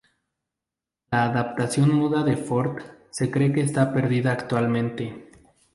La 1.11 1.25
adaptación 1.29 1.93
muda 1.93 2.23
de 2.23 2.35
Ford 2.35 2.81
se 3.11 3.29
cree 3.29 3.53
que 3.53 3.61
está 3.61 3.93
perdida 3.93 4.31
actualmente. 4.31 5.29